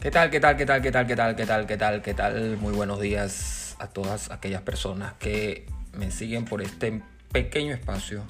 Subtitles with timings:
[0.00, 2.14] ¿Qué tal, qué tal, qué tal, qué tal, qué tal, qué tal, qué tal, qué
[2.14, 2.56] tal?
[2.56, 7.02] Muy buenos días a todas aquellas personas que me siguen por este
[7.32, 8.22] pequeño espacio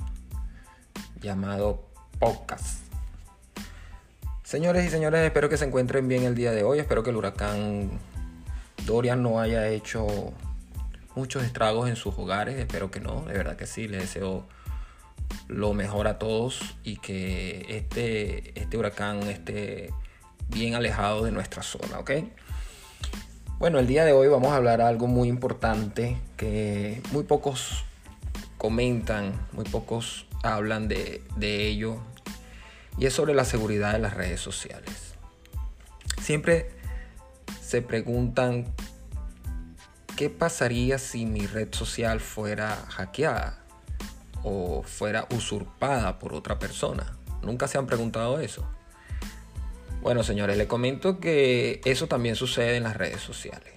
[1.20, 1.88] llamado
[2.18, 2.82] podcast.
[4.42, 6.80] Señores y señores, espero que se encuentren bien el día de hoy.
[6.80, 7.88] Espero que el huracán
[8.84, 10.08] Dorian no haya hecho
[11.14, 12.56] muchos estragos en sus hogares.
[12.58, 13.86] Espero que no, de verdad que sí.
[13.86, 14.44] Les deseo
[15.46, 19.90] lo mejor a todos y que este, este huracán esté
[20.50, 22.10] bien alejado de nuestra zona, ¿ok?
[23.58, 27.84] Bueno, el día de hoy vamos a hablar algo muy importante que muy pocos
[28.56, 31.98] comentan, muy pocos hablan de, de ello
[32.98, 35.14] y es sobre la seguridad de las redes sociales.
[36.20, 36.70] Siempre
[37.60, 38.66] se preguntan
[40.16, 43.58] qué pasaría si mi red social fuera hackeada
[44.42, 47.16] o fuera usurpada por otra persona.
[47.42, 48.66] Nunca se han preguntado eso.
[50.02, 53.74] Bueno, señores, les comento que eso también sucede en las redes sociales.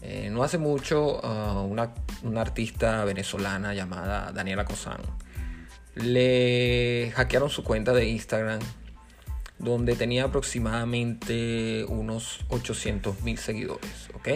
[0.00, 1.94] Eh, no hace mucho, uh, una,
[2.36, 4.98] artista venezolana llamada Daniela Cosán
[5.94, 8.60] le hackearon su cuenta de Instagram,
[9.58, 14.08] donde tenía aproximadamente unos 800 mil seguidores.
[14.14, 14.28] ¿ok?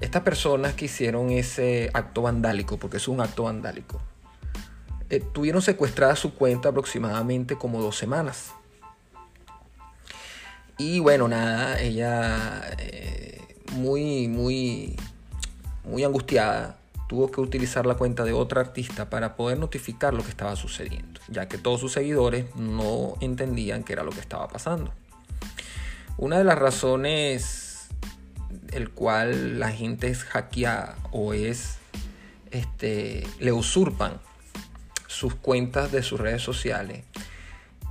[0.00, 4.00] Estas personas que hicieron ese acto vandálico, porque es un acto vandálico,
[5.10, 8.52] eh, tuvieron secuestrada su cuenta aproximadamente como dos semanas.
[10.78, 13.40] Y bueno, nada, ella eh,
[13.72, 14.96] muy, muy,
[15.84, 20.30] muy angustiada tuvo que utilizar la cuenta de otra artista para poder notificar lo que
[20.30, 24.92] estaba sucediendo, ya que todos sus seguidores no entendían qué era lo que estaba pasando.
[26.16, 27.88] Una de las razones
[28.72, 31.78] el cual la gente es hackeada o es
[32.50, 34.20] este, le usurpan
[35.06, 37.04] sus cuentas de sus redes sociales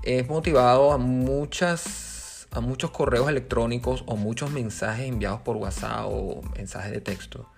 [0.04, 2.13] es motivado a muchas
[2.54, 7.50] a muchos correos electrónicos o muchos mensajes enviados por WhatsApp o mensajes de texto,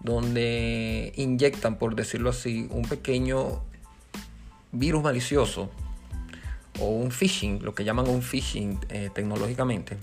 [0.00, 3.60] donde inyectan, por decirlo así, un pequeño
[4.70, 5.70] virus malicioso
[6.80, 9.96] o un phishing, lo que llaman un phishing eh, tecnológicamente,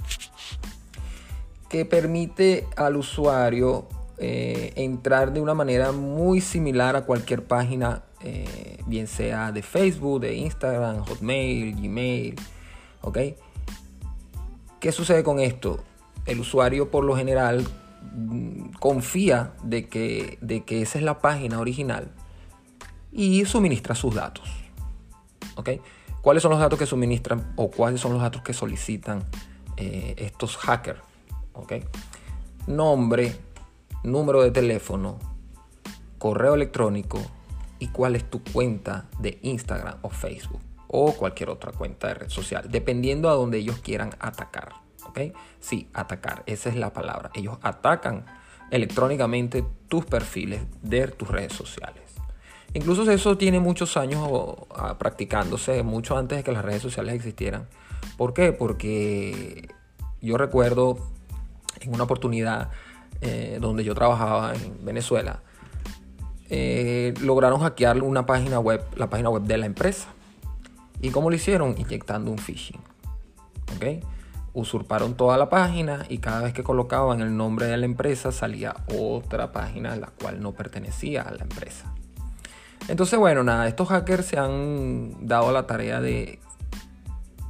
[1.70, 3.88] que permite al usuario
[4.18, 10.20] eh, entrar de una manera muy similar a cualquier página, eh, bien sea de Facebook,
[10.22, 12.36] de Instagram, Hotmail, Gmail,
[13.02, 13.18] ¿ok?
[14.86, 15.84] ¿Qué sucede con esto?
[16.28, 17.66] El usuario por lo general
[18.14, 22.12] mm, confía de que, de que esa es la página original
[23.12, 24.48] y suministra sus datos.
[25.56, 25.72] ¿Ok?
[26.22, 29.24] ¿Cuáles son los datos que suministran o cuáles son los datos que solicitan
[29.76, 31.02] eh, estos hackers?
[31.54, 31.74] ¿Ok?
[32.68, 33.36] Nombre,
[34.04, 35.18] número de teléfono,
[36.20, 37.20] correo electrónico
[37.80, 42.30] y cuál es tu cuenta de Instagram o Facebook o cualquier otra cuenta de red
[42.30, 44.74] social, dependiendo a donde ellos quieran atacar.
[45.08, 45.20] ¿Ok?
[45.60, 47.32] Sí, atacar, esa es la palabra.
[47.34, 48.26] Ellos atacan
[48.72, 52.04] electrónicamente tus perfiles de tus redes sociales.
[52.74, 54.30] Incluso eso tiene muchos años
[54.98, 57.68] practicándose, mucho antes de que las redes sociales existieran.
[58.18, 58.52] ¿Por qué?
[58.52, 59.70] Porque
[60.22, 60.98] yo recuerdo
[61.80, 62.72] en una oportunidad
[63.22, 65.40] eh, donde yo trabajaba en Venezuela,
[66.50, 70.10] eh, lograron hackear una página web, la página web de la empresa.
[71.06, 71.76] ¿Y cómo lo hicieron?
[71.78, 72.82] Inyectando un phishing.
[73.76, 74.04] ¿Ok?
[74.54, 78.76] Usurparon toda la página y cada vez que colocaban el nombre de la empresa salía
[78.92, 81.94] otra página la cual no pertenecía a la empresa.
[82.88, 86.40] Entonces, bueno, nada, estos hackers se han dado la tarea de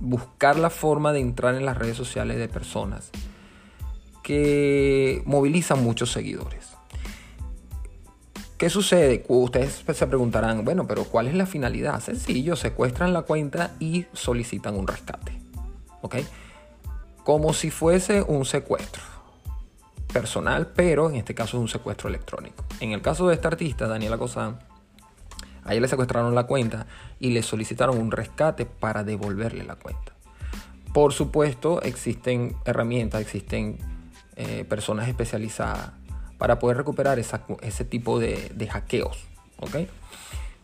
[0.01, 3.09] buscar la forma de entrar en las redes sociales de personas
[4.21, 6.74] que movilizan muchos seguidores.
[8.65, 9.23] ¿Qué sucede?
[9.27, 11.99] Ustedes se preguntarán, bueno, pero ¿cuál es la finalidad?
[11.99, 15.39] Sencillo, secuestran la cuenta y solicitan un rescate.
[16.01, 16.15] ¿Ok?
[17.23, 19.03] Como si fuese un secuestro
[20.11, 22.65] personal, pero en este caso es un secuestro electrónico.
[22.79, 24.57] En el caso de esta artista, Daniela Cosán,
[25.63, 26.87] a ella le secuestraron la cuenta
[27.19, 30.15] y le solicitaron un rescate para devolverle la cuenta.
[30.91, 33.77] Por supuesto, existen herramientas, existen
[34.37, 35.91] eh, personas especializadas
[36.37, 39.25] para poder recuperar ese tipo de, hackeos.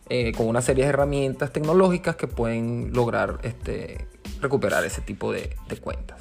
[0.08, 4.06] Eh, con una serie de herramientas tecnológicas que pueden lograr este,
[4.40, 6.20] recuperar ese tipo de, cuentas.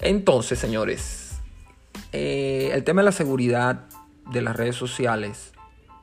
[0.00, 1.38] Entonces, señores,
[2.12, 3.86] eh, el tema de la seguridad
[4.30, 5.52] de las redes sociales,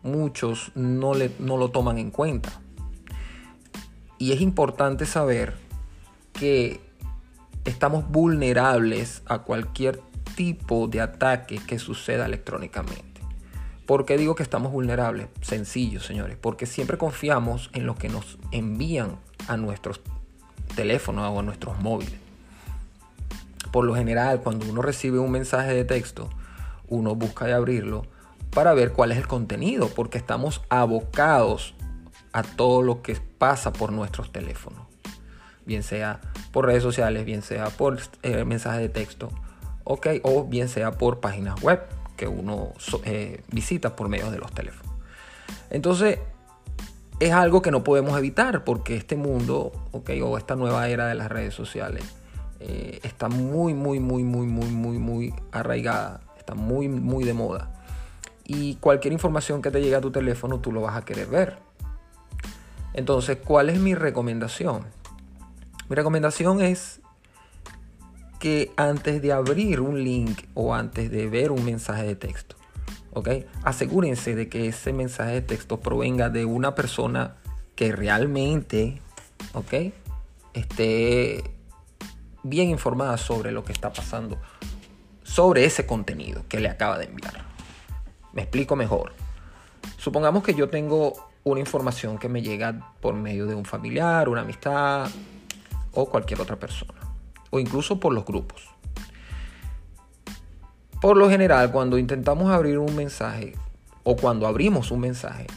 [0.01, 2.61] muchos no, no lo toman en cuenta.
[4.17, 5.53] Y es importante saber
[6.33, 6.79] que
[7.65, 10.01] estamos vulnerables a cualquier
[10.35, 13.21] tipo de ataque que suceda electrónicamente.
[13.85, 15.27] ¿Por qué digo que estamos vulnerables?
[15.41, 20.01] Sencillo, señores, porque siempre confiamos en lo que nos envían a nuestros
[20.75, 22.19] teléfonos o a nuestros móviles.
[23.71, 26.29] por lo general, cuando uno recibe un mensaje de texto,
[26.87, 28.05] uno busca de abrirlo
[28.51, 31.75] para ver cuál es el contenido, porque estamos abocados
[32.31, 34.87] a todo lo que pasa por nuestros teléfonos,
[35.65, 36.21] bien sea
[36.51, 39.29] por redes sociales, bien sea por eh, mensajes de texto,
[39.87, 41.81] okay, o bien sea por páginas web
[42.17, 42.73] que uno
[43.05, 44.93] eh, visita por medio de los teléfonos.
[45.69, 46.19] Entonces,
[47.19, 51.15] es algo que no podemos evitar porque este mundo, okay, o esta nueva era de
[51.15, 52.03] las redes sociales,
[52.59, 57.73] eh, está muy, muy, muy, muy, muy, muy, muy arraigada, está muy, muy de moda.
[58.43, 61.57] Y cualquier información que te llegue a tu teléfono, tú lo vas a querer ver.
[62.93, 64.85] Entonces, ¿cuál es mi recomendación?
[65.87, 66.99] Mi recomendación es
[68.39, 72.55] que antes de abrir un link o antes de ver un mensaje de texto,
[73.13, 73.29] ¿ok?
[73.63, 77.35] Asegúrense de que ese mensaje de texto provenga de una persona
[77.75, 79.01] que realmente,
[79.53, 79.93] ¿ok?
[80.53, 81.43] Esté
[82.43, 84.37] bien informada sobre lo que está pasando,
[85.23, 87.45] sobre ese contenido que le acaba de enviar.
[88.33, 89.13] Me explico mejor.
[89.97, 91.13] Supongamos que yo tengo
[91.43, 95.09] una información que me llega por medio de un familiar, una amistad
[95.93, 96.96] o cualquier otra persona,
[97.49, 98.69] o incluso por los grupos.
[101.01, 103.53] Por lo general, cuando intentamos abrir un mensaje
[104.03, 105.47] o cuando abrimos un mensaje,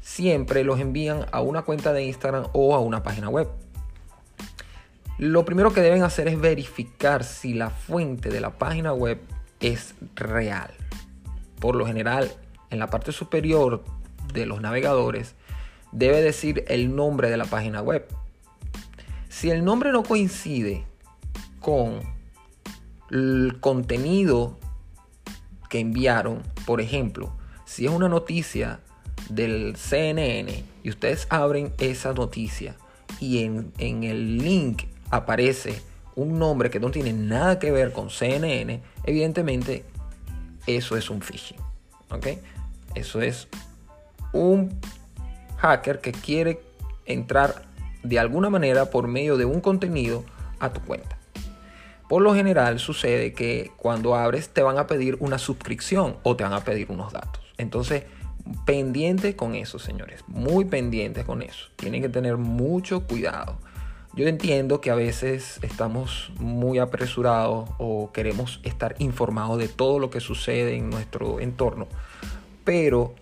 [0.00, 3.48] siempre los envían a una cuenta de Instagram o a una página web.
[5.18, 9.20] Lo primero que deben hacer es verificar si la fuente de la página web
[9.60, 10.70] es real.
[11.60, 12.30] Por lo general,
[12.70, 13.82] en la parte superior
[14.34, 15.34] de los navegadores
[15.92, 18.06] debe decir el nombre de la página web.
[19.28, 20.84] Si el nombre no coincide
[21.66, 21.98] con
[23.10, 24.56] el contenido
[25.68, 27.32] que enviaron, por ejemplo,
[27.64, 28.78] si es una noticia
[29.30, 32.76] del CNN y ustedes abren esa noticia
[33.18, 35.82] y en, en el link aparece
[36.14, 39.84] un nombre que no tiene nada que ver con CNN, evidentemente
[40.68, 41.58] eso es un phishing.
[42.10, 42.28] ¿Ok?
[42.94, 43.48] Eso es
[44.32, 44.78] un
[45.56, 46.60] hacker que quiere
[47.06, 47.64] entrar
[48.04, 50.22] de alguna manera por medio de un contenido
[50.60, 51.18] a tu cuenta.
[52.08, 56.44] Por lo general sucede que cuando abres te van a pedir una suscripción o te
[56.44, 57.42] van a pedir unos datos.
[57.58, 58.04] Entonces,
[58.64, 60.22] pendiente con eso, señores.
[60.28, 61.68] Muy pendientes con eso.
[61.76, 63.58] Tienen que tener mucho cuidado.
[64.14, 70.08] Yo entiendo que a veces estamos muy apresurados o queremos estar informados de todo lo
[70.08, 71.86] que sucede en nuestro entorno,
[72.64, 73.14] pero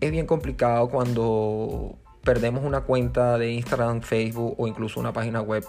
[0.00, 5.64] es bien complicado cuando perdemos una cuenta de Instagram, Facebook o incluso una página web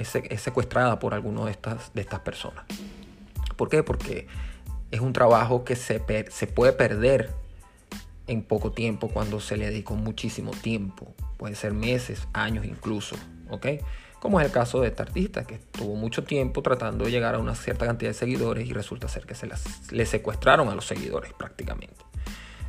[0.00, 2.64] es, secuestrada por alguno de estas, de estas personas.
[3.56, 3.82] ¿Por qué?
[3.82, 4.26] Porque
[4.90, 7.30] es un trabajo que se, se puede perder
[8.26, 11.14] en poco tiempo cuando se le dedicó muchísimo tiempo.
[11.36, 13.16] Puede ser meses, años incluso.
[13.50, 13.66] ¿Ok?
[14.20, 17.38] como es el caso de esta artista que estuvo mucho tiempo tratando de llegar a
[17.38, 20.84] una cierta cantidad de seguidores y resulta ser que se las, le secuestraron a los
[20.84, 21.96] seguidores prácticamente.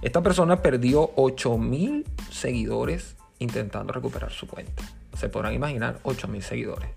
[0.01, 4.81] Esta persona perdió 8000 seguidores intentando recuperar su cuenta.
[5.15, 6.89] Se podrán imaginar 8000 seguidores.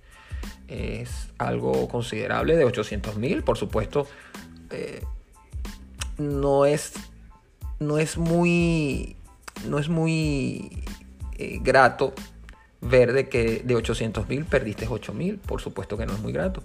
[0.69, 4.07] Es algo considerable de 800.000, por supuesto.
[4.71, 5.03] Eh,
[6.19, 6.93] no es
[7.81, 9.17] no es muy
[9.69, 10.85] no es muy
[11.39, 12.15] eh, grato
[12.81, 16.33] ver de que de 800 mil perdiste 8 mil, por supuesto que no es muy
[16.33, 16.63] grato.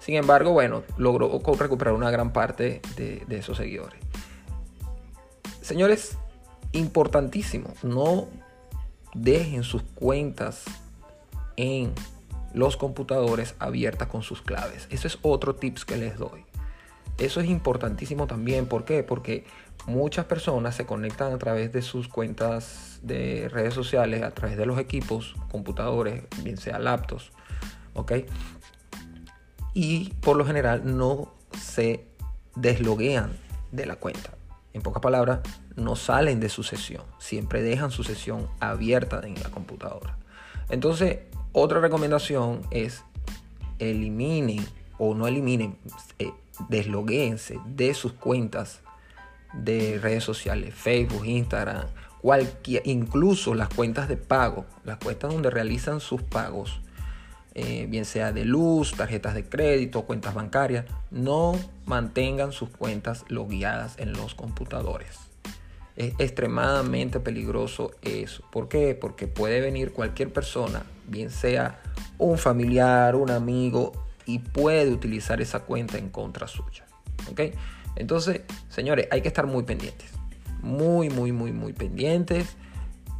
[0.00, 4.00] Sin embargo, bueno, logró recuperar una gran parte de, de esos seguidores.
[5.60, 6.16] Señores,
[6.72, 8.28] importantísimo, no
[9.14, 10.64] dejen sus cuentas
[11.56, 11.92] en
[12.58, 14.88] los computadores abiertas con sus claves.
[14.90, 16.44] Eso es otro tips que les doy.
[17.16, 18.66] Eso es importantísimo también.
[18.66, 19.04] ¿Por qué?
[19.04, 19.46] Porque
[19.86, 24.66] muchas personas se conectan a través de sus cuentas de redes sociales, a través de
[24.66, 27.30] los equipos, computadores, bien sea laptops,
[27.94, 28.12] ¿ok?
[29.72, 32.06] Y por lo general no se
[32.56, 33.36] desloguean
[33.70, 34.30] de la cuenta.
[34.72, 35.40] En pocas palabras,
[35.76, 40.18] no salen de su sesión, siempre dejan su sesión abierta en la computadora.
[40.68, 41.18] Entonces,
[41.52, 43.04] otra recomendación es
[43.78, 44.66] eliminen
[44.98, 45.76] o no eliminen,
[46.18, 46.32] eh,
[46.68, 48.80] deslogueense de sus cuentas
[49.54, 51.86] de redes sociales, Facebook, Instagram,
[52.20, 56.80] cualquier, incluso las cuentas de pago, las cuentas donde realizan sus pagos,
[57.54, 63.98] eh, bien sea de luz, tarjetas de crédito, cuentas bancarias, no mantengan sus cuentas logueadas
[63.98, 65.27] en los computadores.
[65.98, 68.44] Es extremadamente peligroso eso.
[68.52, 68.94] ¿Por qué?
[68.94, 71.82] Porque puede venir cualquier persona, bien sea
[72.18, 73.90] un familiar, un amigo,
[74.24, 76.86] y puede utilizar esa cuenta en contra suya.
[77.32, 77.40] ¿Ok?
[77.96, 80.08] Entonces, señores, hay que estar muy pendientes.
[80.62, 82.54] Muy, muy, muy, muy pendientes.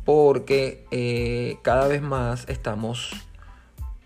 [0.05, 3.11] Porque eh, cada vez más estamos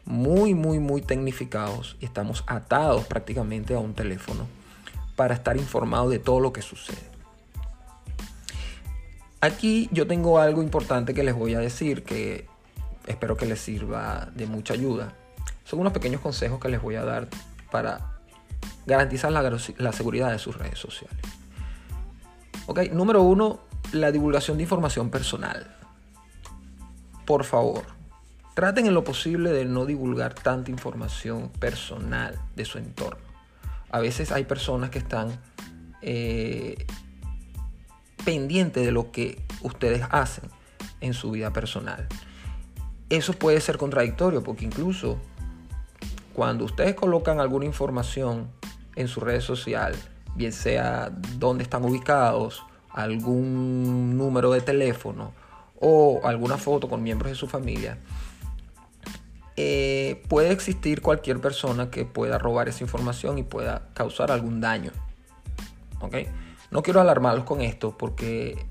[0.06, 4.46] muy, muy, muy tecnificados y estamos atados prácticamente a un teléfono
[5.14, 7.11] para estar informados de todo lo que sucede.
[9.42, 12.46] Aquí yo tengo algo importante que les voy a decir que
[13.08, 15.14] espero que les sirva de mucha ayuda.
[15.64, 17.26] Son unos pequeños consejos que les voy a dar
[17.72, 18.20] para
[18.86, 21.18] garantizar la, seguridad de sus redes sociales.
[22.66, 23.58] Ok, número uno,
[23.90, 25.76] la divulgación de información personal.
[27.26, 27.82] Por favor,
[28.54, 33.24] traten en lo posible de no divulgar tanta información personal de su entorno.
[33.90, 35.36] A veces hay personas que están
[36.00, 36.86] eh,
[38.24, 40.44] pendiente de lo que ustedes hacen
[41.00, 42.06] en su vida personal.
[43.08, 45.18] Eso puede ser contradictorio porque incluso
[46.32, 48.48] cuando ustedes colocan alguna información
[48.96, 49.94] en su red social,
[50.34, 55.32] bien sea dónde están ubicados, algún número de teléfono
[55.78, 57.98] o alguna foto con miembros de su familia,
[59.56, 64.92] eh, puede existir cualquier persona que pueda robar esa información y pueda causar algún daño.
[66.00, 66.16] ¿Ok?
[66.72, 68.66] No quiero alarmarlos con esto porque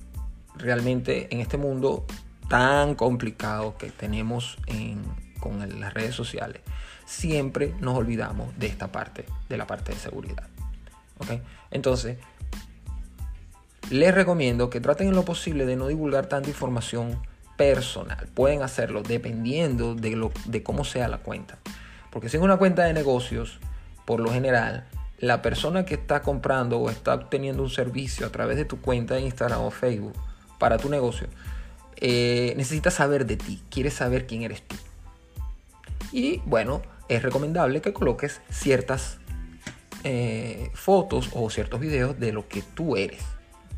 [0.55, 2.05] realmente en este mundo
[2.50, 4.58] tan complicado que tenemos
[5.39, 6.62] con las redes sociales,
[7.05, 10.48] siempre nos olvidamos de esta parte, de la parte de seguridad.
[11.70, 12.17] Entonces,
[13.91, 17.20] les recomiendo que traten en lo posible de no divulgar tanta información
[17.55, 18.27] personal.
[18.34, 21.60] Pueden hacerlo dependiendo de, de cómo sea la cuenta.
[22.10, 23.60] Porque si es una cuenta de negocios,
[24.05, 24.88] por lo general,
[25.22, 29.16] la persona que está comprando o está obteniendo un servicio a través de tu cuenta
[29.16, 30.13] de Instagram o Facebook
[30.58, 31.28] para tu negocio,
[31.98, 34.75] eh, necesita saber de ti, quiere saber quién eres tú.
[36.12, 39.20] Y bueno, es recomendable que coloques ciertas
[40.04, 43.22] eh, fotos o ciertos videos de lo que tú eres.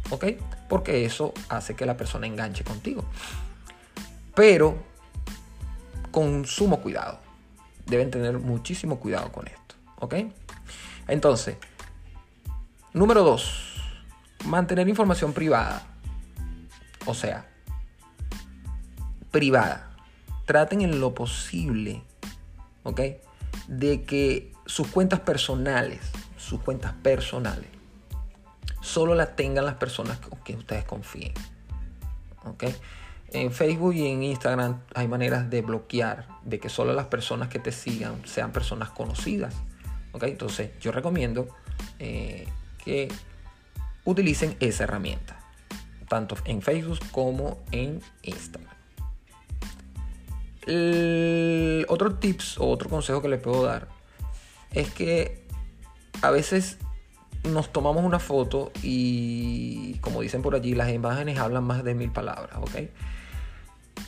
[0.09, 0.25] ¿Ok?
[0.69, 3.03] Porque eso hace que la persona enganche contigo.
[4.33, 4.77] Pero
[6.12, 7.19] con sumo cuidado.
[7.85, 9.75] Deben tener muchísimo cuidado con esto.
[10.00, 10.15] ¿Ok?
[11.07, 11.57] Entonces,
[12.93, 13.81] número dos,
[14.45, 15.83] mantener información privada.
[17.05, 17.50] O sea,
[19.31, 19.89] privada.
[20.45, 22.03] Traten en lo posible,
[22.83, 23.01] ¿ok?
[23.67, 26.01] De que sus cuentas personales,
[26.38, 27.69] sus cuentas personales,
[28.81, 31.33] solo las tengan las personas con que ustedes confíen.
[32.45, 32.65] ¿Ok?
[33.29, 37.57] En Facebook y en Instagram hay maneras de bloquear, de que solo las personas que
[37.57, 39.55] te sigan sean personas conocidas.
[40.22, 41.48] Entonces yo recomiendo
[42.00, 42.48] eh,
[42.84, 43.10] que
[44.05, 45.39] utilicen esa herramienta,
[46.08, 48.74] tanto en Facebook como en Instagram.
[51.88, 53.88] otro tips o otro consejo que le puedo dar
[54.72, 55.43] es que
[56.22, 56.77] a veces
[57.43, 62.12] nos tomamos una foto y como dicen por allí, las imágenes hablan más de mil
[62.12, 62.75] palabras, ¿ok?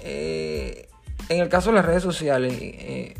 [0.02, 0.88] Eh,
[1.30, 3.16] en el caso de las redes sociales, eh,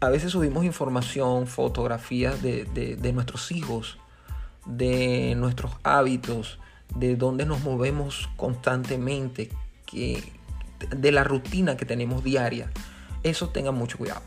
[0.00, 3.98] a veces subimos información, fotografías de, nuestros hijos,
[4.66, 6.58] de nuestros hábitos,
[6.94, 9.50] de dónde nos movemos constantemente,
[9.86, 10.22] que,
[10.90, 12.70] de la rutina que tenemos diaria.
[13.22, 14.22] Eso tengan mucho cuidado.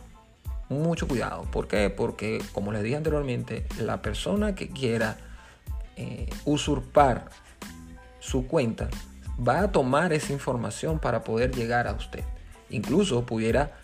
[0.69, 1.43] Mucho cuidado.
[1.43, 1.89] ¿Por qué?
[1.89, 5.17] Porque, como les dije anteriormente, la persona que quiera
[5.95, 7.29] eh, usurpar
[8.19, 8.89] su cuenta
[9.47, 12.23] va a tomar esa información para poder llegar a usted.
[12.69, 13.78] Incluso pudiera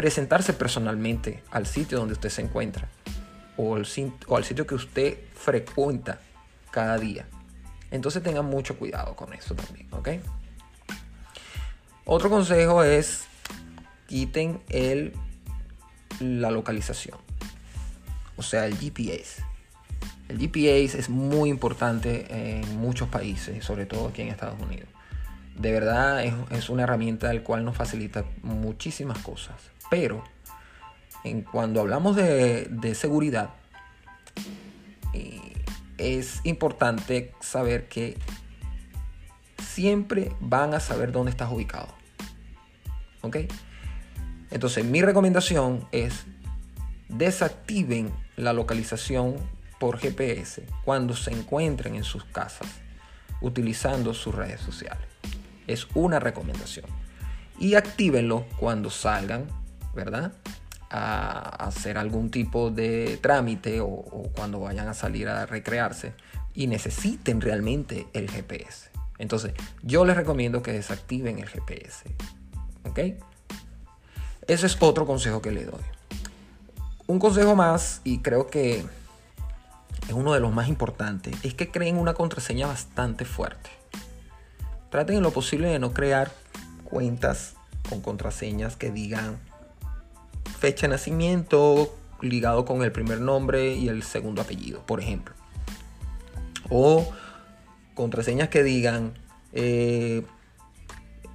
[0.00, 2.88] presentarse personalmente al sitio donde usted se encuentra
[3.58, 6.18] o, al sitio que usted frecuenta
[6.70, 7.26] cada día.
[7.90, 10.08] Entonces tengan mucho cuidado con eso también, ¿ok?
[12.06, 13.24] Otro consejo es
[14.06, 15.12] quiten el,
[16.18, 17.18] la localización,
[18.38, 19.44] o sea, el GPS.
[20.30, 24.88] El GPS es muy importante en muchos países, sobre todo aquí en Estados Unidos.
[25.60, 29.56] De verdad es, es una herramienta del cual nos facilita muchísimas cosas.
[29.90, 30.24] Pero
[31.22, 33.50] en, cuando hablamos de, seguridad,
[35.12, 35.52] eh,
[35.98, 38.16] es importante saber que
[39.62, 41.88] siempre van a saber dónde estás ubicado.
[43.20, 43.36] ¿Ok?
[44.50, 46.24] Entonces mi recomendación es
[47.08, 49.36] desactiven la localización
[49.78, 52.68] por GPS cuando se encuentren en sus casas
[53.40, 55.06] utilizando sus redes sociales.
[55.72, 56.86] Es una recomendación.
[57.58, 59.46] Y actívenlo cuando salgan
[59.94, 60.32] ¿verdad?
[60.90, 66.14] A hacer algún tipo de trámite o, cuando vayan a salir a recrearse
[66.54, 68.90] y necesiten realmente el GPS.
[69.18, 72.04] Entonces, yo les recomiendo que desactiven el GPS.
[72.88, 72.98] ¿Ok?
[74.46, 75.82] Ese es otro consejo que le doy.
[77.06, 78.84] Un consejo más, y creo que
[80.08, 83.70] es uno de los más importantes, es que creen una contraseña bastante fuerte.
[84.90, 86.32] Traten en lo posible de no crear
[86.84, 87.54] cuentas
[87.88, 89.38] con contraseñas que digan
[90.58, 95.34] fecha de nacimiento ligado con el primer nombre y el segundo apellido, por ejemplo.
[96.68, 97.10] O
[97.94, 99.14] contraseñas que digan
[99.52, 100.24] eh,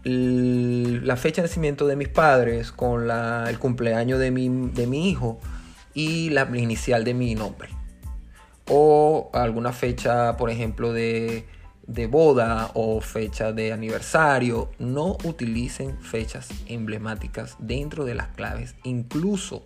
[0.04, 5.40] la fecha de nacimiento de mis padres con el cumpleaños de mi, de mi hijo
[5.94, 7.70] y la inicial de mi nombre.
[8.68, 11.46] O alguna fecha, por ejemplo, de,
[11.88, 14.72] de boda o fecha de aniversario.
[14.80, 19.66] No utilicen fechas emblemáticas dentro de las claves, incluso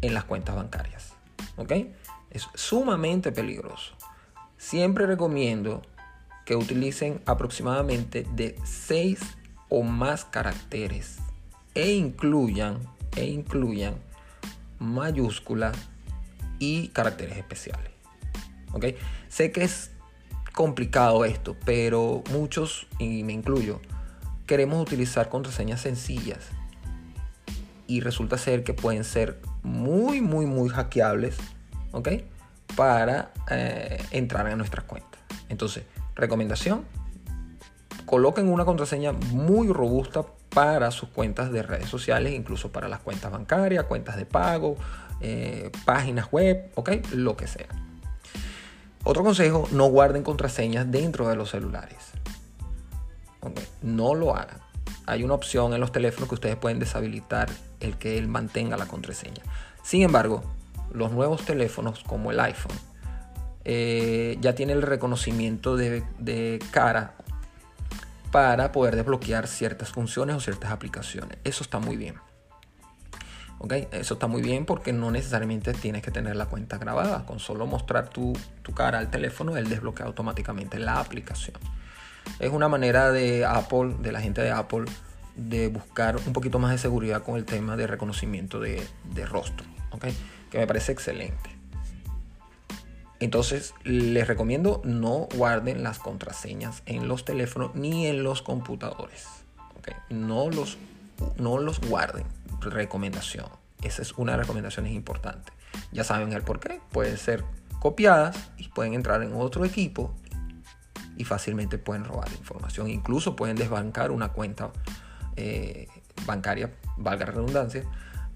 [0.00, 1.14] en las cuentas bancarias.
[1.56, 1.72] ¿Ok?
[2.30, 3.94] Es sumamente peligroso.
[4.56, 5.82] Siempre recomiendo
[6.44, 9.20] que utilicen aproximadamente de 6
[9.68, 11.18] o más caracteres
[11.74, 12.78] e incluyan,
[13.16, 13.94] e incluyan
[14.78, 15.76] mayúsculas
[16.58, 17.90] y caracteres especiales.
[18.72, 18.86] ¿Ok?
[19.28, 19.91] Sé que es
[20.52, 23.80] complicado esto, pero muchos, y me incluyo,
[24.46, 26.50] queremos utilizar contraseñas sencillas
[27.86, 31.36] y resulta ser que pueden ser muy, muy, muy hackeables,
[31.92, 32.08] ¿ok?
[32.76, 35.20] Para eh, entrar en nuestras cuentas.
[35.48, 36.84] Entonces, recomendación,
[38.06, 43.32] coloquen una contraseña muy robusta para sus cuentas de redes sociales, incluso para las cuentas
[43.32, 44.76] bancarias, cuentas de pago,
[45.20, 46.90] eh, páginas web, ¿ok?
[47.12, 47.68] Lo que sea.
[49.04, 51.98] Otro consejo, no guarden contraseñas dentro de los celulares.
[53.82, 54.60] No lo hagan.
[55.06, 58.86] Hay una opción en los teléfonos que ustedes pueden deshabilitar el que él mantenga la
[58.86, 59.42] contraseña.
[59.82, 60.44] Sin embargo,
[60.92, 62.76] los nuevos teléfonos como el iPhone
[63.64, 67.14] eh, ya tienen el reconocimiento de, cara
[68.30, 71.38] para poder desbloquear ciertas funciones o ciertas aplicaciones.
[71.44, 72.14] Eso está muy bien.
[73.92, 77.24] Eso está muy bien porque no necesariamente tienes que tener la cuenta grabada.
[77.24, 81.56] Con solo mostrar tu, tu, cara al teléfono, él desbloquea automáticamente la aplicación.
[82.38, 84.84] Es una manera de Apple, de la gente de Apple,
[85.36, 88.82] de buscar un poquito más de seguridad con el tema de reconocimiento de,
[89.26, 89.66] rostro,
[90.50, 91.50] que me parece excelente.
[93.22, 99.28] Entonces les recomiendo no guarden las contraseñas en los teléfonos ni en los computadores.
[100.10, 100.76] No, los,
[101.38, 102.24] no los guarden.
[102.64, 103.46] Recomendación.
[103.82, 105.52] Esa es una recomendación importante.
[105.90, 106.80] Ya saben el por qué.
[106.90, 107.44] Pueden ser
[107.80, 110.14] copiadas y pueden entrar en otro equipo
[111.16, 112.88] y fácilmente pueden robar información.
[112.88, 114.70] Incluso pueden desbancar una cuenta
[115.36, 115.88] eh,
[116.26, 117.84] bancaria, valga la redundancia,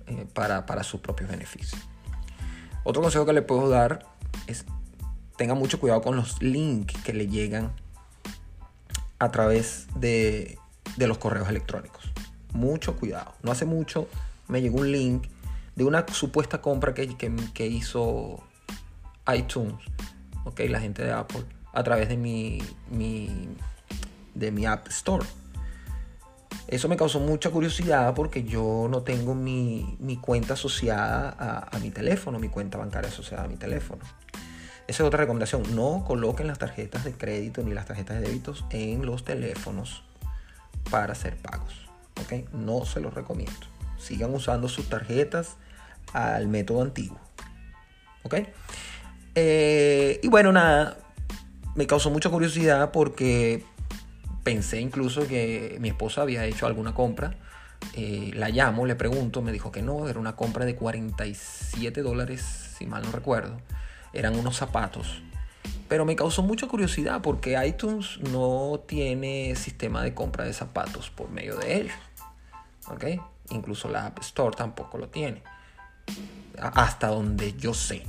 [0.07, 1.81] eh, para, para sus propios beneficios.
[2.85, 4.07] Otro consejo que le puedo dar
[4.47, 4.65] es
[5.37, 7.73] tenga mucho cuidado con los links que le llegan
[9.19, 10.59] a través de,
[10.97, 12.13] de los correos electrónicos.
[12.57, 13.35] Mucho cuidado.
[13.43, 14.09] No hace mucho
[14.49, 15.27] me llegó un link
[15.75, 17.15] de una supuesta compra que,
[17.53, 18.43] que, hizo
[19.35, 19.75] iTunes,
[20.45, 23.49] okay, la gente de Apple, a través de mi, mi,
[24.35, 25.27] de mi App Store.
[26.69, 32.39] Eso me causó mucha curiosidad porque yo no tengo mi, cuenta asociada a, mi teléfono,
[32.39, 34.03] mi cuenta bancaria asociada a mi teléfono.
[34.89, 35.63] Esa es otra recomendación.
[35.77, 40.03] No coloquen las tarjetas de crédito ni las tarjetas de débitos en los teléfonos
[40.91, 41.86] para hacer pagos.
[42.21, 42.53] ¿Ok?
[42.53, 43.55] No se los recomiendo.
[43.99, 45.57] Sigan usando sus tarjetas
[46.13, 47.19] al método antiguo.
[48.23, 48.35] ¿Ok?
[49.35, 50.99] Eh, y bueno, nada.
[51.75, 53.65] Me causó mucha curiosidad porque
[54.43, 57.37] pensé incluso que mi esposa había hecho alguna compra.
[57.95, 62.43] Eh, la llamo, le pregunto, me dijo que no, era una compra de 47 dólares,
[62.79, 63.61] si mal no recuerdo.
[64.13, 65.23] Eran unos zapatos.
[65.89, 71.31] Pero me causó mucha curiosidad porque iTunes no tiene sistema de compra de zapatos por
[71.31, 71.91] medio de él.
[72.89, 73.05] ¿Ok?
[73.51, 75.43] Incluso la App Store tampoco lo tiene.
[76.59, 78.05] Hasta donde yo sé.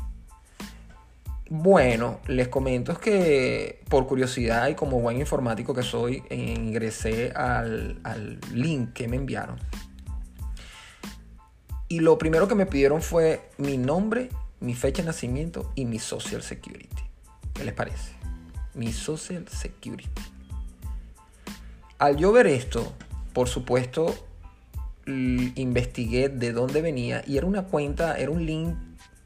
[1.49, 8.01] Bueno, les comento que por curiosidad y como buen informático que soy, ingresé al,
[8.53, 9.57] link que me enviaron.
[11.87, 15.99] Y lo primero que me pidieron fue mi nombre, mi fecha de nacimiento y mi
[15.99, 17.03] Social Security.
[17.53, 18.11] ¿Qué les parece?
[18.73, 20.09] Mi Social Security.
[21.97, 22.91] Al yo ver esto,
[23.31, 24.13] por supuesto,
[25.07, 28.75] investigué de dónde venía y era una cuenta, era un link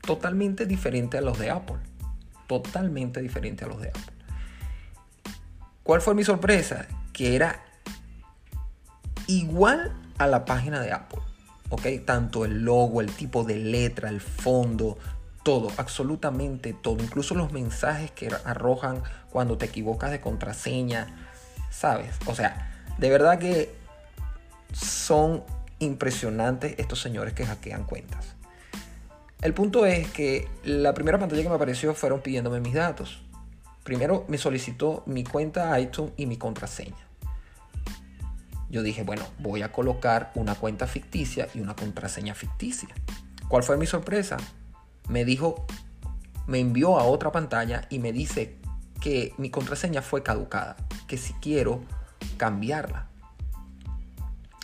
[0.05, 1.77] totalmente diferente a los de Apple
[2.51, 4.13] totalmente diferente a los de Apple.
[5.83, 6.85] ¿Cuál fue mi sorpresa?
[7.13, 7.63] Que era
[9.27, 11.21] igual a la página de Apple.
[11.69, 11.87] ¿Ok?
[12.05, 14.97] Tanto el logo, el tipo de letra, el fondo,
[15.43, 17.01] todo, absolutamente todo.
[17.01, 21.07] Incluso los mensajes que arrojan cuando te equivocas de contraseña.
[21.69, 22.17] ¿Sabes?
[22.25, 23.73] O sea, de verdad que
[24.73, 25.41] son
[25.81, 28.35] impresionantes estos señores que hackean cuentas.
[29.41, 33.23] El punto es que la primera pantalla que me apareció fueron pidiéndome mis datos.
[33.83, 37.07] Primero me solicitó mi cuenta iTunes y mi contraseña.
[38.69, 42.89] Yo dije, bueno, voy a colocar una cuenta ficticia y una contraseña ficticia.
[43.47, 44.37] ¿Cuál fue mi sorpresa?
[45.09, 45.65] Me dijo,
[46.45, 48.59] me envió a otra pantalla y me dice
[49.01, 51.81] que mi contraseña fue caducada, que si quiero
[52.37, 53.07] cambiarla.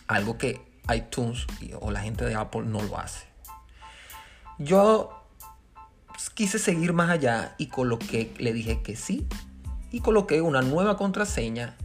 [0.07, 1.45] Algo que iTunes
[1.79, 3.25] o la gente de Apple no lo hace.
[4.59, 5.23] Yo
[6.33, 9.27] quise seguir más allá y coloqué, le dije que sí
[9.91, 11.75] y coloqué una nueva contraseña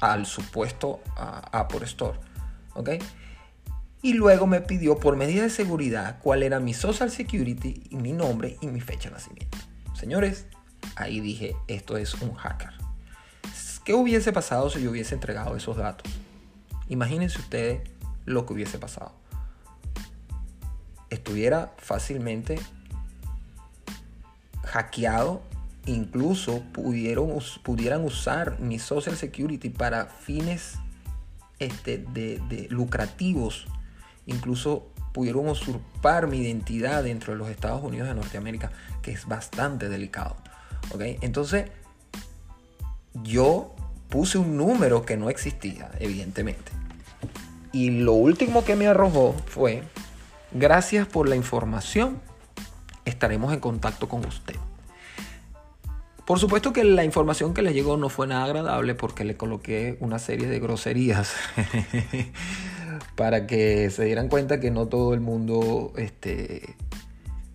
[0.00, 2.18] al supuesto Apple Store.
[2.74, 2.90] ¿Ok?
[4.02, 8.58] Y luego me pidió por medida de seguridad cuál era mi social security, mi nombre
[8.60, 9.56] y mi fecha de nacimiento.
[9.94, 10.46] Señores,
[10.96, 12.72] ahí dije, esto es un hacker.
[13.84, 16.10] ¿Qué hubiese pasado si yo hubiese entregado esos datos?
[16.88, 17.88] Imagínense ustedes
[18.24, 19.12] lo que hubiese pasado.
[21.10, 22.58] Estuviera fácilmente
[24.64, 25.42] hackeado,
[25.86, 30.74] incluso pudieron, pudieran usar mi social security para fines
[31.58, 33.66] este, de, lucrativos,
[34.26, 39.88] incluso pudieron usurpar mi identidad dentro de los Estados Unidos de Norteamérica, que es bastante
[39.88, 40.36] delicado.
[40.98, 41.70] Entonces,
[43.22, 43.74] yo
[44.08, 46.72] puse un número que no existía, evidentemente.
[47.74, 49.82] Y lo último que me arrojó fue,
[50.52, 52.20] gracias por la información,
[53.04, 54.54] estaremos en contacto con usted.
[56.24, 59.96] Por supuesto que la información que le llegó no fue nada agradable porque le coloqué
[59.98, 61.34] una serie de groserías
[63.16, 66.76] para que se dieran cuenta que no todo el mundo este,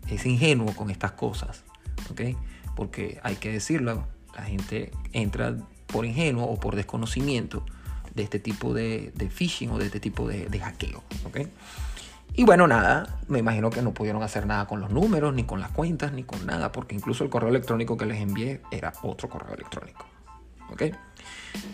[0.10, 1.64] es ingenuo con estas cosas.
[2.76, 4.06] Porque hay que decirlo,
[4.36, 5.56] la gente entra
[5.88, 7.64] por ingenuo o por desconocimiento
[8.16, 11.04] de este tipo de, phishing o de este tipo de, hackeo.
[12.36, 15.60] Y bueno, nada, me imagino que no pudieron hacer nada con los números, ni con
[15.60, 19.30] las cuentas, ni con nada, porque incluso el correo electrónico que les envié era otro
[19.30, 20.06] correo electrónico.
[20.72, 20.84] ¿Ok?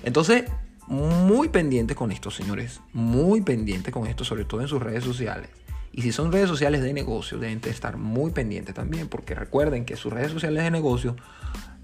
[0.03, 0.45] Entonces,
[0.87, 2.81] muy pendientes con esto, señores.
[2.93, 5.49] Muy pendientes con esto, sobre todo en sus redes sociales.
[5.91, 9.95] Y si son redes sociales de negocio, deben estar muy pendientes también, porque recuerden que
[9.95, 11.15] sus redes sociales de negocio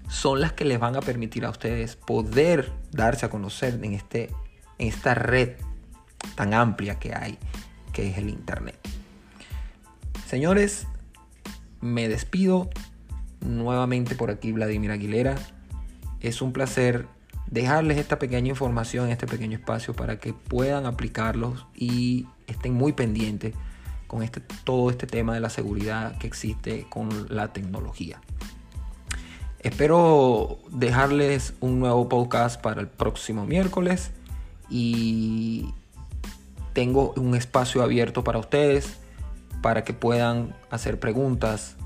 [0.08, 4.30] son las que les van a permitir a ustedes poder darse a conocer en, este,
[4.88, 5.52] esta red
[6.34, 7.38] tan amplia que hay
[7.92, 8.78] que es el Internet.
[10.26, 10.86] Señores,
[11.80, 12.70] me despido
[13.40, 15.36] nuevamente por aquí Vladimir Aguilera.
[16.20, 17.06] Es un placer
[17.48, 23.54] dejarles esta pequeña información, este pequeño espacio para que puedan aplicarlos y estén muy pendientes
[24.06, 28.20] con este, todo este tema de la seguridad que existe con la tecnología.
[29.58, 34.12] Espero dejarles un nuevo podcast para el próximo miércoles
[34.72, 35.72] y
[36.72, 38.96] tengo un espacio abierto para ustedes,
[39.60, 41.76] para que puedan hacer preguntas,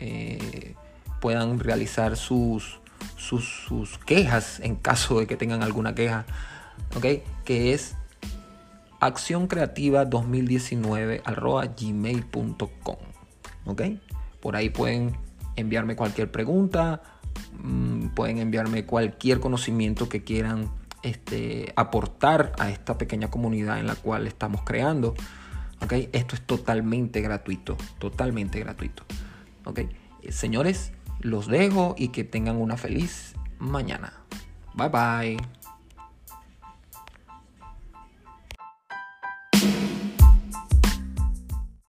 [0.00, 0.74] eh,
[1.22, 2.78] puedan realizar sus,
[3.16, 6.26] sus, quejas en caso de que tengan alguna queja,
[6.94, 7.06] ¿ok?
[7.46, 7.96] Que es
[9.00, 11.22] accioncreativa2019
[11.80, 12.96] gmail.com,
[13.64, 13.82] ¿ok?
[14.40, 15.16] Por ahí pueden
[15.56, 17.00] enviarme cualquier pregunta,
[17.62, 20.70] mm, pueden enviarme cualquier conocimiento que quieran
[21.02, 25.14] este, aportar a esta pequeña comunidad en la cual estamos creando.
[25.82, 26.08] ¿okay?
[26.12, 29.04] Esto es totalmente gratuito, totalmente gratuito.
[29.64, 29.88] ¿okay?
[30.28, 34.12] Señores, los dejo y que tengan una feliz mañana.
[34.74, 35.55] Bye bye.